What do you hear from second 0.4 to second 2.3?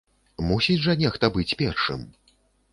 Мусіць жа нехта быць першым.